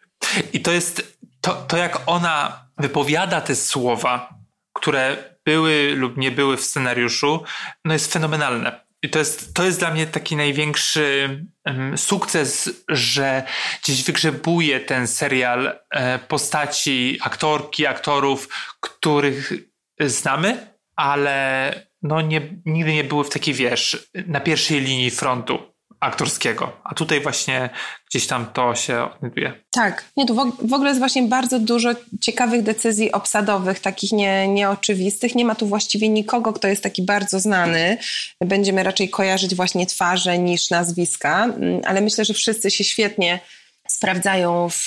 [0.53, 4.35] I to jest to, to jak ona wypowiada te słowa,
[4.73, 7.45] które były lub nie były w scenariuszu,
[7.85, 8.90] no jest fenomenalne.
[9.03, 11.29] I to jest, to jest dla mnie taki największy
[11.65, 13.43] um, sukces, że
[13.83, 18.49] gdzieś wygrzebuje ten serial e, postaci, aktorki, aktorów,
[18.81, 19.53] których
[20.01, 25.70] znamy, ale no nie, nigdy nie były w takiej, wiesz, na pierwszej linii frontu
[26.01, 26.73] aktorskiego.
[26.85, 27.71] A tutaj właśnie
[28.11, 29.53] gdzieś tam to się odnajduje.
[29.71, 35.35] Tak, nie, tu w ogóle jest właśnie bardzo dużo ciekawych decyzji obsadowych, takich nie, nieoczywistych.
[35.35, 37.99] Nie ma tu właściwie nikogo, kto jest taki bardzo znany.
[38.41, 43.41] Będziemy raczej kojarzyć właśnie twarze niż nazwiska, mm, ale myślę, że wszyscy się świetnie
[43.89, 44.85] sprawdzają w,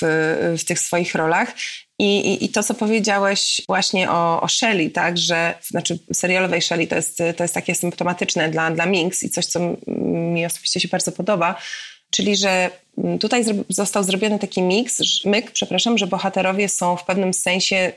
[0.58, 1.52] w tych swoich rolach.
[2.04, 6.88] I, i, I, to, co powiedziałeś właśnie o, o Shelley, tak, że, znaczy serialowej Shelley,
[6.88, 9.60] to jest, to jest takie symptomatyczne dla, dla Minx i coś, co
[10.32, 11.54] mi osobiście się bardzo podoba,
[12.10, 12.70] czyli że
[13.20, 17.92] tutaj został zrobiony taki mix, myk, przepraszam, że bohaterowie są w pewnym sensie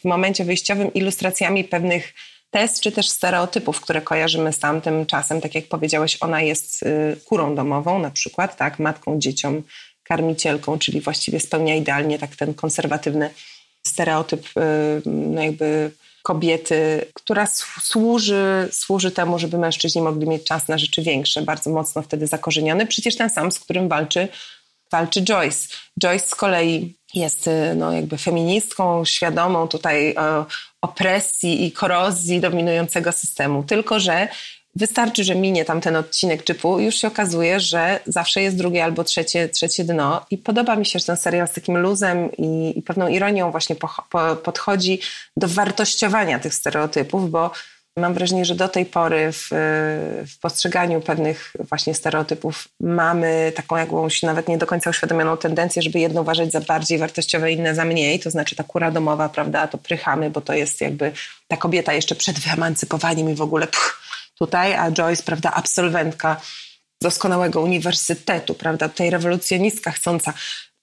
[0.00, 2.14] w momencie wyjściowym ilustracjami pewnych
[2.50, 5.40] test czy też stereotypów, które kojarzymy z tamtym czasem.
[5.40, 9.62] Tak jak powiedziałeś, ona jest y, kurą domową na przykład, tak, matką, dzieciom,
[10.04, 13.30] karmicielką, czyli właściwie spełnia idealnie tak ten konserwatywny
[13.86, 15.90] stereotyp y, no jakby
[16.22, 17.46] kobiety, która
[17.82, 22.86] służy, służy temu, żeby mężczyźni mogli mieć czas na rzeczy większe, bardzo mocno wtedy zakorzeniony.
[22.86, 24.28] Przecież ten sam, z którym walczy,
[24.92, 25.68] walczy Joyce.
[26.00, 30.14] Joyce z kolei jest y, no, jakby feministką, świadomą tutaj
[30.80, 33.62] opresji i korozji dominującego systemu.
[33.62, 34.28] Tylko, że
[34.76, 39.04] wystarczy, że minie tam ten odcinek czypu, już się okazuje, że zawsze jest drugie albo
[39.04, 40.26] trzecie, trzecie dno.
[40.30, 43.76] I podoba mi się, że ten serial z takim luzem i, i pewną ironią właśnie
[43.76, 45.00] po, po, podchodzi
[45.36, 47.50] do wartościowania tych stereotypów, bo
[47.96, 49.48] Mam wrażenie, że do tej pory w,
[50.26, 55.98] w, postrzeganiu pewnych właśnie stereotypów mamy taką jakąś nawet nie do końca uświadomioną tendencję, żeby
[55.98, 58.20] jedno uważać za bardziej wartościowe, inne za mniej.
[58.20, 61.12] To znaczy ta kura domowa, prawda, to prychamy, bo to jest jakby
[61.48, 64.03] ta kobieta jeszcze przed wyemancypowaniem i w ogóle pch,
[64.38, 66.40] tutaj, a Joyce, prawda, absolwentka
[67.02, 70.34] doskonałego uniwersytetu, prawda, tej rewolucjonistka chcąca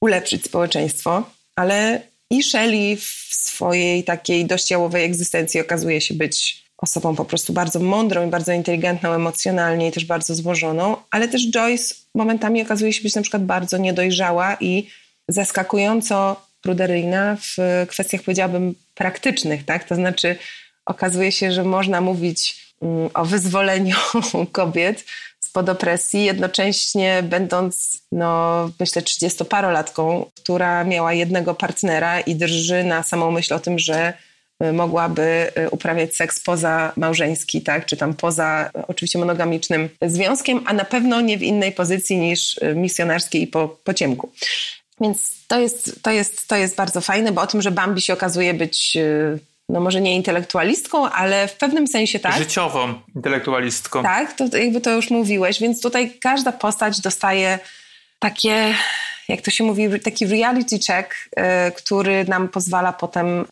[0.02, 1.24] ulepszyć społeczeństwo,
[1.56, 7.54] ale i Shelley w swojej takiej dość jałowej egzystencji okazuje się być osobą po prostu
[7.54, 12.94] bardzo mądrą i bardzo inteligentną emocjonalnie i też bardzo złożoną, ale też Joyce momentami okazuje
[12.94, 14.88] się być na przykład bardzo niedojrzała i
[15.28, 19.84] zaskakująco pruderyjna w kwestiach, powiedziałabym, praktycznych, tak?
[19.84, 20.36] To znaczy
[20.86, 22.71] okazuje się, że można mówić
[23.14, 23.96] o wyzwoleniu
[24.52, 25.06] kobiet
[25.40, 33.32] spod opresji, jednocześnie będąc, no myślę, 30-parolatką, która miała jednego partnera i drży na samą
[33.32, 34.14] myśl o tym, że
[34.64, 40.62] Y, mogłaby y, uprawiać seks poza małżeński, tak, czy tam poza y, oczywiście monogamicznym związkiem,
[40.66, 44.32] a na pewno nie w innej pozycji niż misjonarskiej i po, po ciemku.
[45.02, 48.14] Więc to jest, to, jest, to jest bardzo fajne, bo o tym, że Bambi się
[48.14, 48.98] okazuje być
[49.72, 52.38] no może nie intelektualistką, ale w pewnym sensie tak.
[52.38, 54.04] Życiową intelektualistką.
[54.04, 57.60] Tak, to jakby to już mówiłeś, więc tutaj każda postać dostaje
[58.20, 58.74] takie
[59.28, 63.46] jak to się mówi, taki reality check, e, który nam pozwala potem e,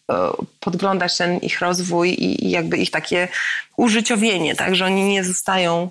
[0.60, 3.28] podglądać ten ich rozwój i jakby ich takie
[3.78, 5.90] użyciowienie, tak, że oni nie zostają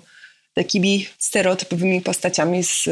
[0.53, 2.83] takimi stereotypowymi postaciami z,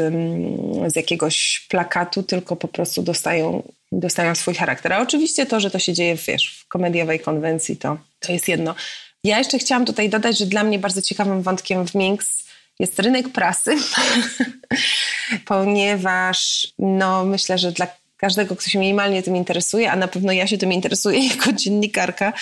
[0.86, 4.92] z jakiegoś plakatu, tylko po prostu dostają, dostają swój charakter.
[4.92, 8.74] A oczywiście to, że to się dzieje wiesz, w komediowej konwencji, to, to jest jedno.
[9.24, 12.44] Ja jeszcze chciałam tutaj dodać, że dla mnie bardzo ciekawym wątkiem w Minx
[12.78, 13.76] jest rynek prasy,
[15.46, 20.46] ponieważ no, myślę, że dla każdego, kto się minimalnie tym interesuje, a na pewno ja
[20.46, 22.32] się tym interesuję jako dziennikarka,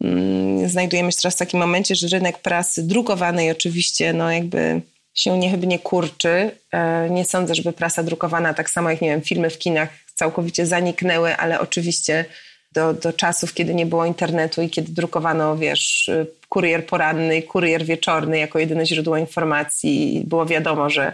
[0.00, 4.80] mm, znajdujemy się teraz w takim momencie, że rynek prasy drukowanej oczywiście no jakby
[5.14, 6.50] się niechybnie kurczy.
[6.72, 9.88] E, nie sądzę, żeby prasa drukowana, tak samo jak nie wiem, filmy w kinach
[10.20, 12.24] całkowicie zaniknęły, ale oczywiście
[12.72, 16.10] do, do czasów, kiedy nie było internetu i kiedy drukowano, wiesz,
[16.48, 21.12] kurier poranny, kurier wieczorny jako jedyne źródło informacji było wiadomo, że,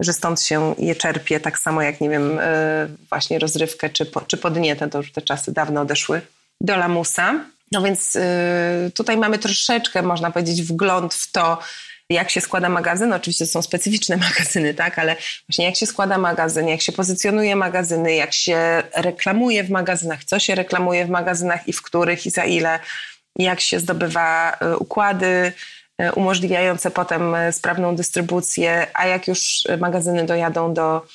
[0.00, 4.36] że stąd się je czerpie, tak samo jak, nie wiem, e, właśnie rozrywkę czy, czy
[4.36, 6.20] podnietę, to już te czasy dawno odeszły
[6.60, 7.44] do lamusa.
[7.72, 11.58] No więc e, tutaj mamy troszeczkę, można powiedzieć, wgląd w to,
[12.14, 13.12] jak się składa magazyn.
[13.12, 15.16] Oczywiście są specyficzne magazyny, tak, ale
[15.48, 20.38] właśnie jak się składa magazyn, jak się pozycjonuje magazyny, jak się reklamuje w magazynach, co
[20.38, 22.80] się reklamuje w magazynach i w których i za ile,
[23.38, 25.52] jak się zdobywa e, układy
[25.98, 31.06] e, umożliwiające potem e, sprawną dystrybucję, a jak już magazyny dojadą do,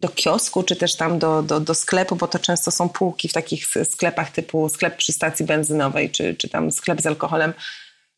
[0.00, 3.32] do kiosku, czy też tam do, do, do sklepu, bo to często są półki w
[3.32, 7.52] takich sklepach typu sklep przy stacji benzynowej, czy, czy tam sklep z alkoholem,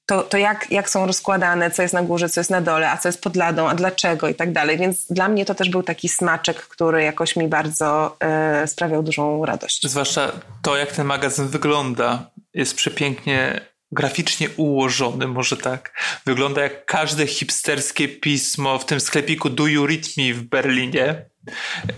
[0.06, 2.96] to, to jak, jak są rozkładane, co jest na górze, co jest na dole, a
[2.96, 4.78] co jest pod ladą, a dlaczego i tak dalej.
[4.78, 9.44] Więc dla mnie to też był taki smaczek, który jakoś mi bardzo e, sprawiał dużą
[9.44, 9.86] radość.
[9.86, 13.60] Zwłaszcza to, jak ten magazyn wygląda, jest przepięknie
[13.92, 15.92] graficznie ułożony, może tak.
[16.26, 21.26] Wygląda jak każde hipsterskie pismo w tym sklepiku Do You Read Me w Berlinie.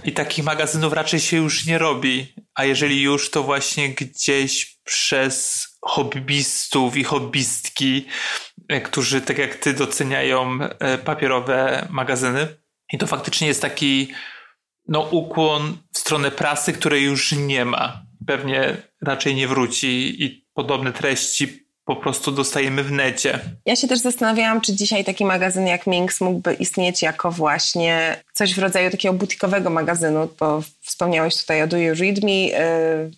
[0.04, 2.34] I takich magazynów raczej się już nie robi.
[2.54, 8.07] A jeżeli już, to właśnie gdzieś przez hobbystów i hobbystki,
[8.68, 12.49] e, którzy tak jak ty doceniają e, papierowe magazyny.
[12.92, 14.12] I to faktycznie jest taki
[14.88, 18.03] no, ukłon w stronę prasy, której już nie ma.
[18.27, 23.40] Pewnie raczej nie wróci i podobne treści po prostu dostajemy w necie.
[23.66, 28.55] Ja się też zastanawiałam, czy dzisiaj taki magazyn jak Minx mógłby istnieć jako właśnie coś
[28.55, 32.31] w rodzaju takiego butikowego magazynu, bo wspomniałeś tutaj o Do You Read Me.
[32.31, 33.11] Y,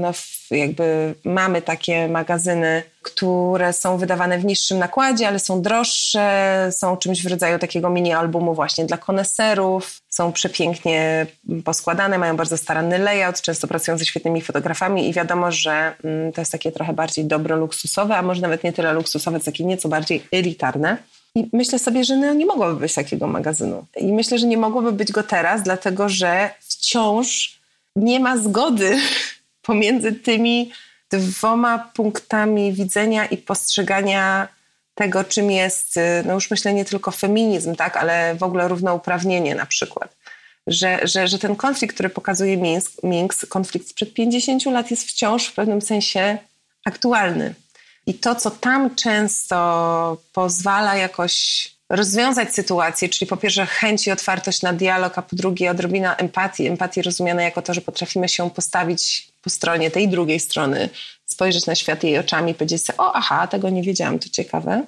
[0.00, 0.12] no,
[0.50, 7.22] jakby mamy takie magazyny, które są wydawane w niższym nakładzie, ale są droższe, są czymś
[7.22, 11.26] w rodzaju takiego mini albumu właśnie dla koneserów, są przepięknie
[11.64, 16.40] poskładane, mają bardzo staranny layout, często pracują ze świetnymi fotografami i wiadomo, że mm, to
[16.40, 19.88] jest takie trochę bardziej dobro luksusowe, a może nawet nie tyle luksusowe, co takie nieco
[19.88, 20.96] bardziej elitarne.
[21.34, 23.84] I myślę sobie, że no, nie mogłoby być takiego magazynu.
[23.96, 27.58] I myślę, że nie mogłoby być go teraz, dlatego że wciąż
[27.96, 28.98] nie ma zgody
[29.62, 30.70] pomiędzy tymi
[31.10, 34.48] dwoma punktami widzenia i postrzegania
[34.94, 39.54] tego, czym jest, y, no już myślę nie tylko feminizm, tak, ale w ogóle równouprawnienie
[39.54, 40.16] na przykład.
[40.66, 45.46] Że, że, że ten konflikt, który pokazuje Minsk, Minsk, konflikt sprzed 50 lat jest wciąż
[45.46, 46.38] w pewnym sensie
[46.84, 47.54] aktualny.
[48.06, 54.62] I to, co tam często pozwala jakoś rozwiązać sytuację, czyli po pierwsze chęć i otwartość
[54.62, 56.66] na dialog, a po drugie odrobina empatii.
[56.66, 60.88] Empatii rozumiana jako to, że potrafimy się postawić po stronie tej drugiej strony,
[61.26, 64.86] spojrzeć na świat jej oczami i powiedzieć sobie, o aha, tego nie wiedziałam, to ciekawe.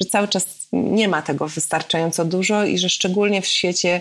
[0.00, 4.00] Że cały czas nie ma tego wystarczająco dużo i że szczególnie w świecie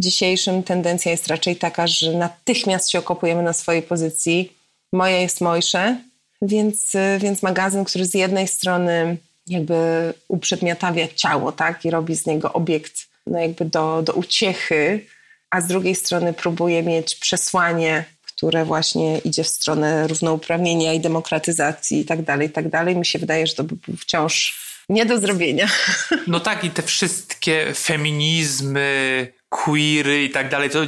[0.00, 4.52] dzisiejszym tendencja jest raczej taka, że natychmiast się okopujemy na swojej pozycji.
[4.92, 5.96] Moje jest mojsze,
[6.42, 12.52] więc, więc magazyn, który z jednej strony jakby uprzedmiotawia ciało, tak, i robi z niego
[12.52, 12.94] obiekt
[13.26, 15.06] no jakby do, do uciechy,
[15.50, 18.04] a z drugiej strony próbuje mieć przesłanie,
[18.40, 22.96] które właśnie idzie w stronę równouprawnienia i demokratyzacji i tak dalej, i tak dalej.
[22.96, 25.68] Mi się wydaje, że to by był wciąż nie do zrobienia.
[26.26, 30.80] No tak, i te wszystkie feminizmy, queery i tak dalej, to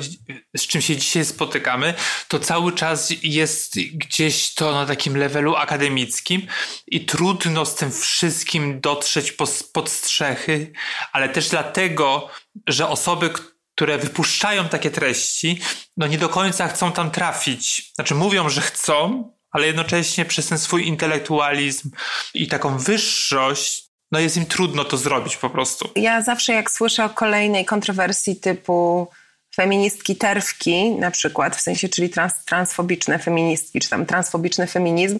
[0.56, 1.94] z czym się dzisiaj spotykamy,
[2.28, 6.46] to cały czas jest gdzieś to na takim levelu akademickim
[6.86, 9.32] i trudno z tym wszystkim dotrzeć
[9.72, 10.72] pod strzechy,
[11.12, 12.28] ale też dlatego,
[12.66, 15.60] że osoby, które wypuszczają takie treści,
[15.96, 17.92] no nie do końca chcą tam trafić.
[17.94, 21.90] Znaczy mówią, że chcą, ale jednocześnie przez ten swój intelektualizm
[22.34, 25.90] i taką wyższość no jest im trudno to zrobić po prostu.
[25.96, 29.08] Ja zawsze jak słyszę o kolejnej kontrowersji typu
[29.56, 35.18] feministki terwki na przykład, w sensie, czyli trans, transfobiczne feministki, czy tam transfobiczny feminizm,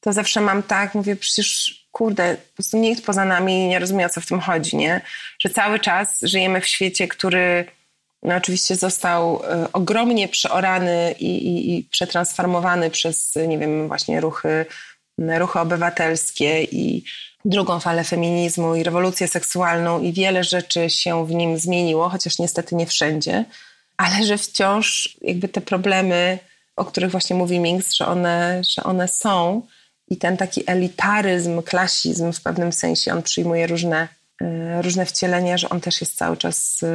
[0.00, 4.08] to zawsze mam tak, mówię, przecież kurde, po prostu nikt poza nami nie rozumie, o
[4.08, 5.00] co w tym chodzi, nie?
[5.38, 7.66] Że cały czas żyjemy w świecie, który
[8.22, 14.66] no oczywiście został y, ogromnie przeorany i, i, i przetransformowany przez, nie wiem, właśnie ruchy,
[15.18, 17.04] ruchy obywatelskie i
[17.44, 22.74] drugą falę feminizmu i rewolucję seksualną i wiele rzeczy się w nim zmieniło, chociaż niestety
[22.74, 23.44] nie wszędzie,
[23.96, 26.38] ale że wciąż jakby te problemy,
[26.76, 29.62] o których właśnie mówi Minks, że one, że one są
[30.10, 34.08] i ten taki elitaryzm, klasizm w pewnym sensie, on przyjmuje różne,
[34.82, 36.88] różne wcielenia, że on też jest cały czas, e,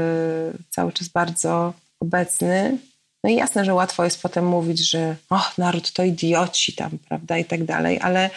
[0.69, 2.77] cały czas bardzo obecny.
[3.23, 7.37] No i jasne, że łatwo jest potem mówić, że o, naród to idioci tam, prawda,
[7.37, 8.29] i tak dalej, ale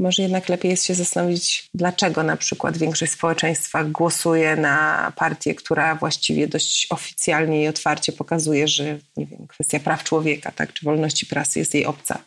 [0.00, 5.94] może jednak lepiej jest się zastanowić, dlaczego na przykład większość społeczeństwa głosuje na partię, która
[5.94, 11.26] właściwie dość oficjalnie i otwarcie pokazuje, że nie wiem, kwestia praw człowieka tak, czy wolności
[11.26, 12.18] prasy jest jej obca.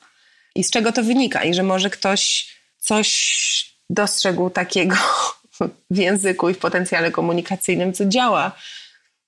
[0.55, 1.43] I z czego to wynika?
[1.43, 4.95] I że może ktoś coś dostrzegł takiego
[5.89, 8.51] w języku i w potencjale komunikacyjnym, co działa.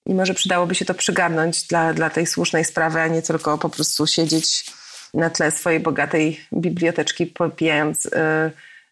[0.05, 3.69] I może przydałoby się to przygarnąć dla, dla tej słusznej sprawy, a nie tylko po
[3.69, 4.65] prostu siedzieć
[5.13, 8.11] na tle swojej bogatej biblioteczki, popijając y,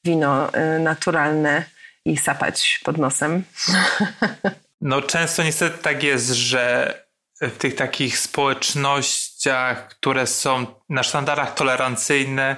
[0.03, 1.63] wino y, naturalne
[2.05, 3.43] i sapać pod nosem.
[4.85, 6.93] No często niestety tak jest, że
[7.41, 12.57] w tych takich społecznościach, które są na sztandarach tolerancyjne,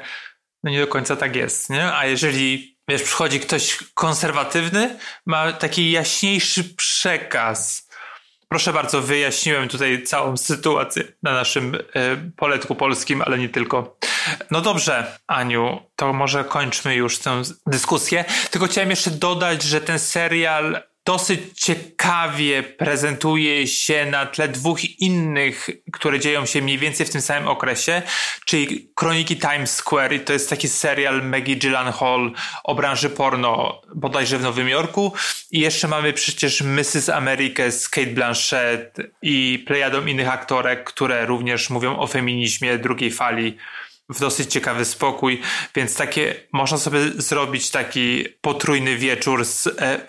[0.63, 1.93] no nie do końca tak jest, nie?
[1.93, 7.85] A jeżeli, wiesz, przychodzi ktoś konserwatywny, ma taki jaśniejszy przekaz,
[8.49, 11.81] Proszę bardzo, wyjaśniłem tutaj całą sytuację na naszym y,
[12.37, 13.97] poletku polskim, ale nie tylko.
[14.51, 18.25] No dobrze, Aniu, to może kończmy już tę dyskusję.
[18.51, 25.69] Tylko chciałem jeszcze dodać, że ten serial dosyć ciekawie prezentuje się na tle dwóch innych,
[25.91, 28.01] które dzieją się mniej więcej w tym samym okresie,
[28.45, 32.31] czyli Kroniki Times Square i to jest taki serial Maggie Gyllenhaal
[32.63, 35.13] o branży porno bodajże w Nowym Jorku
[35.51, 37.09] i jeszcze mamy przecież Mrs.
[37.09, 43.57] America z Kate Blanchett i plejadą innych aktorek, które również mówią o feminizmie drugiej fali
[44.09, 45.41] w dosyć ciekawy spokój,
[45.75, 49.99] więc takie można sobie zrobić taki potrójny wieczór z e,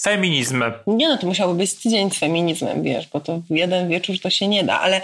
[0.00, 0.72] feminizmem.
[0.86, 4.48] Nie no, to musiałby być tydzień z feminizmem, wiesz, bo to jeden wieczór to się
[4.48, 5.00] nie da, ale,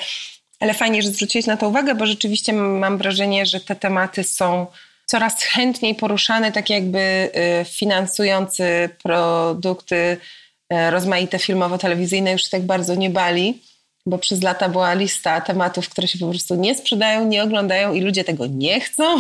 [0.61, 4.67] ale fajnie, że zwróciłeś na to uwagę, bo rzeczywiście mam wrażenie, że te tematy są
[5.07, 13.11] coraz chętniej poruszane, tak jakby y, finansujący produkty y, rozmaite filmowo-telewizyjne już tak bardzo nie
[13.11, 13.63] bali
[14.07, 18.01] bo przez lata była lista tematów, które się po prostu nie sprzedają, nie oglądają i
[18.01, 19.19] ludzie tego nie chcą.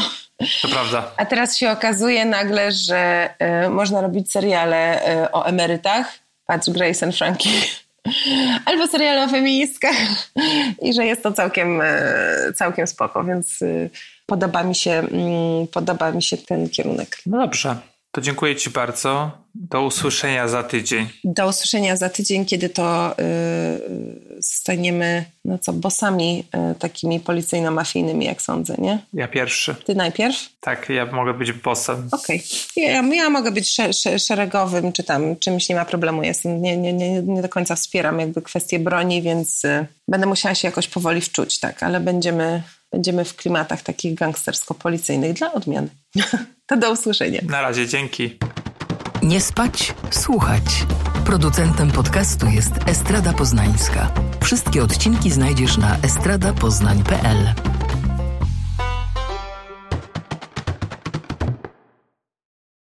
[0.62, 1.12] To prawda.
[1.16, 3.30] A teraz się okazuje nagle, że
[3.66, 6.18] y, można robić seriale y, o emerytach.
[6.46, 7.50] Patrz Grace and Frankie.
[8.66, 9.96] Albo seriale o feministkach.
[10.82, 13.58] I że jest to całkiem, y, całkiem spoko, więc
[14.26, 17.16] podoba mi, się, mm, podoba mi się ten kierunek.
[17.26, 17.76] No dobrze.
[18.12, 19.30] To dziękuję Ci bardzo.
[19.54, 21.08] Do usłyszenia za tydzień.
[21.24, 28.42] Do usłyszenia za tydzień, kiedy to yy, zostaniemy, no co, bossami yy, takimi policyjno-mafijnymi, jak
[28.42, 28.98] sądzę, nie?
[29.14, 29.74] Ja pierwszy.
[29.74, 30.36] Ty najpierw?
[30.60, 32.08] Tak, ja mogę być bossem.
[32.12, 32.42] Okej.
[32.72, 32.84] Okay.
[32.84, 36.22] Ja, ja mogę być sze, sze, szeregowym, czy tam czymś nie ma problemu.
[36.22, 40.54] Jestem, nie, nie, nie, nie do końca wspieram jakby kwestię broni, więc yy, będę musiała
[40.54, 42.62] się jakoś powoli wczuć, tak, ale będziemy,
[42.92, 45.88] będziemy w klimatach takich gangstersko-policyjnych dla odmiany.
[46.66, 47.40] to do usłyszenia.
[47.48, 48.38] Na razie, dzięki.
[49.22, 50.62] Nie spać, słuchać.
[51.24, 54.14] Producentem podcastu jest Estrada Poznańska.
[54.42, 57.54] Wszystkie odcinki znajdziesz na estradapoznań.pl.